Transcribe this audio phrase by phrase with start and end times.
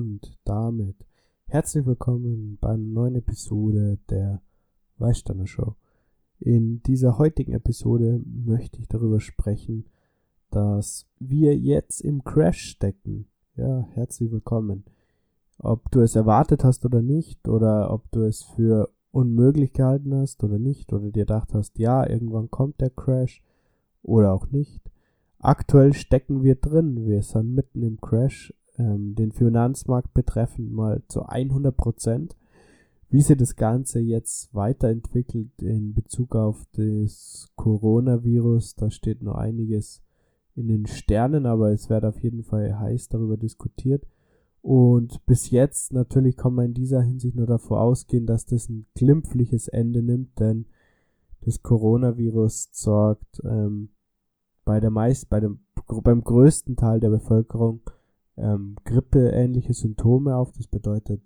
[0.00, 0.96] Und damit
[1.44, 4.40] herzlich willkommen bei einer neuen Episode der
[4.96, 5.74] Weißstanner Show.
[6.38, 9.84] In dieser heutigen Episode möchte ich darüber sprechen,
[10.48, 13.26] dass wir jetzt im Crash stecken.
[13.56, 14.84] Ja, herzlich willkommen.
[15.58, 20.42] Ob du es erwartet hast oder nicht, oder ob du es für unmöglich gehalten hast
[20.42, 23.42] oder nicht, oder dir gedacht hast, ja, irgendwann kommt der Crash
[24.02, 24.80] oder auch nicht.
[25.40, 27.04] Aktuell stecken wir drin.
[27.04, 32.36] Wir sind mitten im Crash, ähm, den Finanzmarkt betreffend mal zu 100 Prozent.
[33.08, 40.00] Wie sich das Ganze jetzt weiterentwickelt in Bezug auf das Coronavirus, da steht noch einiges
[40.54, 44.06] in den Sternen, aber es wird auf jeden Fall heiß darüber diskutiert.
[44.62, 48.86] Und bis jetzt natürlich kann man in dieser Hinsicht nur davor ausgehen, dass das ein
[48.94, 50.66] glimpfliches Ende nimmt, denn
[51.40, 53.88] das Coronavirus sorgt ähm,
[54.64, 55.60] bei der meist, bei dem,
[56.04, 57.80] beim größten Teil der Bevölkerung
[58.40, 60.52] ähm, grippeähnliche Symptome auf.
[60.52, 61.22] Das bedeutet,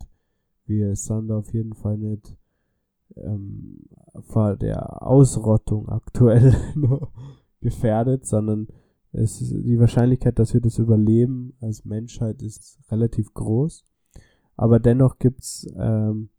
[0.67, 2.37] wir sind auf jeden Fall nicht
[3.17, 3.87] ähm,
[4.21, 6.55] vor der Ausrottung aktuell
[7.61, 8.69] gefährdet, sondern
[9.13, 13.85] es ist die Wahrscheinlichkeit, dass wir das überleben als Menschheit ist relativ groß.
[14.57, 16.31] Aber dennoch gibt's ähm,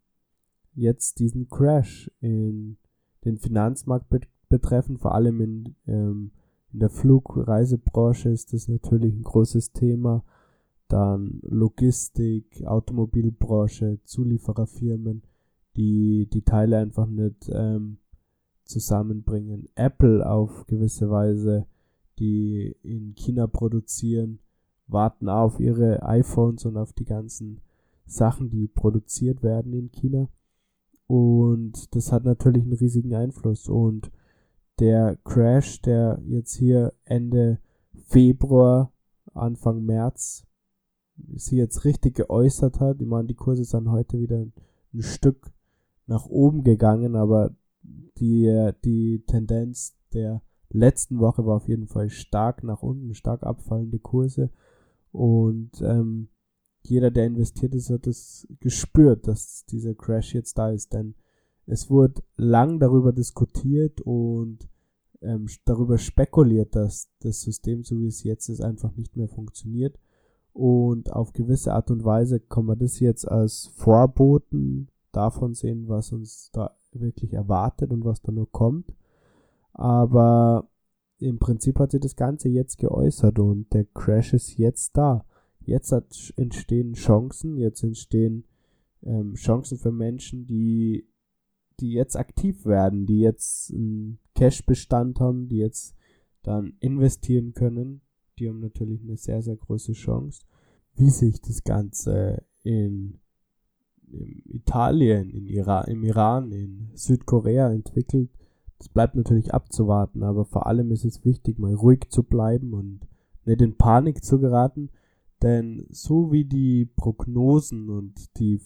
[0.73, 2.77] jetzt diesen Crash in
[3.23, 4.07] den Finanzmarkt
[4.49, 6.31] betreffend, vor allem in ähm,
[6.75, 10.25] in der Flugreisebranche ist das natürlich ein großes Thema.
[10.87, 15.23] Dann Logistik, Automobilbranche, Zuliefererfirmen,
[15.75, 17.97] die die Teile einfach nicht ähm,
[18.65, 19.67] zusammenbringen.
[19.75, 21.65] Apple auf gewisse Weise,
[22.19, 24.39] die in China produzieren,
[24.87, 27.61] warten auf ihre iPhones und auf die ganzen
[28.05, 30.29] Sachen, die produziert werden in China.
[31.07, 33.67] Und das hat natürlich einen riesigen Einfluss.
[33.67, 34.11] Und
[34.79, 37.59] der Crash, der jetzt hier Ende
[37.93, 38.91] Februar,
[39.33, 40.45] Anfang März
[41.35, 43.01] sie jetzt richtig geäußert hat.
[43.01, 44.53] Ich meine, die Kurse sind heute wieder ein
[45.01, 45.51] Stück
[46.07, 47.55] nach oben gegangen, aber
[48.17, 53.99] die, die Tendenz der letzten Woche war auf jeden Fall stark nach unten, stark abfallende
[53.99, 54.49] Kurse.
[55.11, 56.29] Und ähm,
[56.81, 60.93] jeder, der investiert ist, hat es gespürt, dass dieser Crash jetzt da ist.
[60.93, 61.15] Denn
[61.65, 64.69] es wurde lang darüber diskutiert und
[65.21, 69.97] ähm, darüber spekuliert, dass das System, so wie es jetzt ist, einfach nicht mehr funktioniert.
[70.55, 76.13] Und auf gewisse Art und Weise kann man das jetzt als Vorboten davon sehen, was
[76.13, 78.95] uns da wirklich erwartet und was da nur kommt.
[79.73, 80.69] Aber
[81.19, 85.25] im Prinzip hat sich das Ganze jetzt geäußert und der Crash ist jetzt da.
[85.59, 88.45] Jetzt hat, entstehen Chancen, jetzt entstehen
[89.03, 91.05] ähm, Chancen für Menschen, die
[91.81, 95.93] die jetzt aktiv werden, die jetzt einen Cash-Bestand haben, die jetzt
[96.41, 97.99] dann investieren können,
[98.39, 100.43] die haben natürlich eine sehr, sehr große Chance.
[100.95, 103.19] Wie sich das Ganze in,
[104.11, 108.29] in Italien, in Iran, im Iran, in Südkorea entwickelt,
[108.77, 113.07] das bleibt natürlich abzuwarten, aber vor allem ist es wichtig, mal ruhig zu bleiben und
[113.45, 114.89] nicht in Panik zu geraten,
[115.41, 118.59] denn so wie die Prognosen und die,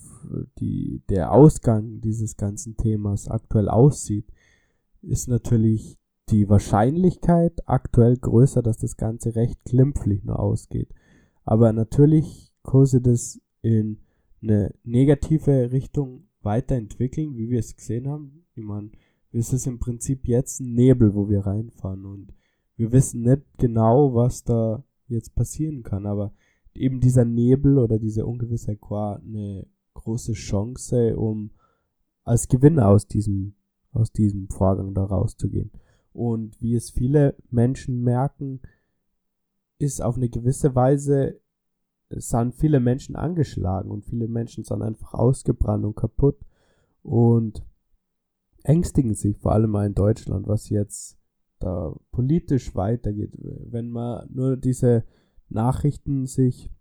[0.60, 4.32] die, der Ausgang dieses ganzen Themas aktuell aussieht,
[5.02, 5.99] ist natürlich
[6.32, 10.90] die Wahrscheinlichkeit aktuell größer, dass das Ganze recht glimpflich nur ausgeht.
[11.44, 14.00] Aber natürlich kurse das in
[14.42, 18.46] eine negative Richtung weiterentwickeln, wie wir es gesehen haben.
[18.56, 18.92] Ich meine,
[19.32, 22.34] es ist im Prinzip jetzt ein Nebel, wo wir reinfahren und
[22.76, 26.34] wir wissen nicht genau, was da jetzt passieren kann, aber
[26.74, 31.52] eben dieser Nebel oder diese Ungewissheit war eine große Chance, um
[32.24, 33.56] als Gewinner aus diesem,
[33.92, 35.72] aus diesem Vorgang da rauszugehen.
[36.14, 38.62] Und wie es viele Menschen merken,
[39.78, 41.40] ist auf eine gewisse Weise,
[42.10, 46.40] sind viele Menschen angeschlagen und viele Menschen sind einfach ausgebrannt und kaputt
[47.04, 47.64] und
[48.64, 51.18] ängstigen sich, vor allem mal in Deutschland, was jetzt
[51.60, 53.32] da politisch weitergeht.
[53.38, 55.06] Wenn man nur diese
[55.50, 56.72] Nachrichten sich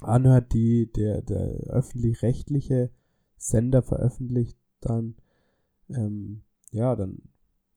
[0.00, 2.90] anhört, die der, der öffentlich-rechtliche
[3.36, 5.16] Sender veröffentlicht, dann,
[5.88, 7.22] ähm, ja, dann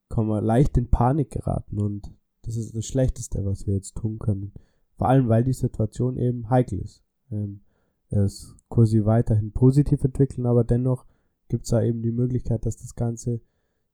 [0.10, 2.12] kann man leicht in Panik geraten und
[2.44, 4.54] das ist das Schlechteste, was wir jetzt tun können.
[4.98, 7.04] Vor allem, weil die Situation eben heikel ist.
[7.32, 7.62] Ähm,
[8.10, 11.06] es quasi weiterhin positiv entwickeln, aber dennoch
[11.50, 13.42] gibt es da eben die Möglichkeit, dass das Ganze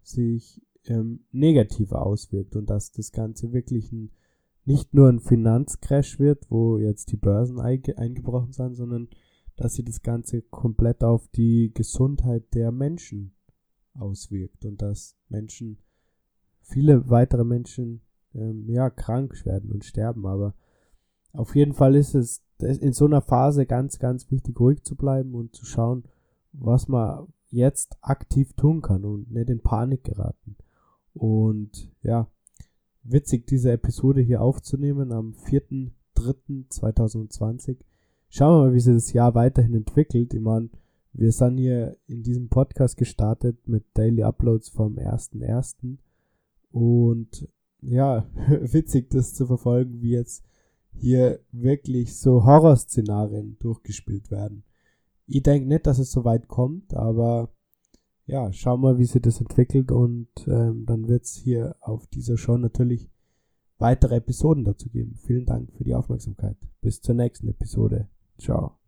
[0.04, 4.12] sich ähm, negativer auswirkt und dass das Ganze wirklich ein
[4.66, 9.10] nicht nur ein Finanzcrash wird, wo jetzt die Börsen eingebrochen sind, sondern
[9.56, 13.34] dass sie das Ganze komplett auf die Gesundheit der Menschen
[13.94, 15.80] auswirkt und dass Menschen,
[16.72, 18.02] viele weitere Menschen,
[18.34, 20.26] ähm, ja, krank werden und sterben.
[20.26, 20.56] Aber
[21.34, 25.34] auf jeden Fall ist es in so einer Phase ganz, ganz wichtig, ruhig zu bleiben
[25.34, 26.04] und zu schauen,
[26.54, 30.56] was man jetzt aktiv tun kann und nicht in Panik geraten.
[31.14, 32.28] Und ja,
[33.04, 37.78] witzig, diese Episode hier aufzunehmen am 4.3.2020.
[38.30, 40.34] Schauen wir mal, wie sich das Jahr weiterhin entwickelt.
[40.34, 40.70] Ich meine,
[41.14, 45.98] wir sind hier in diesem Podcast gestartet mit Daily Uploads vom 1.1.
[46.72, 47.48] Und
[47.82, 48.26] ja,
[48.62, 50.44] witzig, das zu verfolgen, wie jetzt
[50.94, 54.64] hier wirklich so Horrorszenarien durchgespielt werden.
[55.28, 57.50] Ich denke nicht, dass es so weit kommt, aber
[58.26, 62.38] ja, schauen wir, wie sich das entwickelt und ähm, dann wird es hier auf dieser
[62.38, 63.10] Show natürlich
[63.78, 65.16] weitere Episoden dazu geben.
[65.16, 66.58] Vielen Dank für die Aufmerksamkeit.
[66.82, 68.08] Bis zur nächsten Episode.
[68.38, 68.81] Ciao.